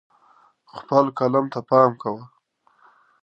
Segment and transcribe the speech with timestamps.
[0.77, 2.23] خپل قلم ته پام کوه.